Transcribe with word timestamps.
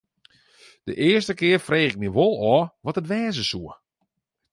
De 0.87 0.95
earste 0.95 1.33
kear 1.39 1.59
frege 1.67 1.91
ik 1.95 1.99
my 2.03 2.09
wol 2.15 2.35
ôf 2.53 2.67
wat 2.85 2.99
it 2.99 3.09
wêze 3.11 3.43
soe. 3.51 3.71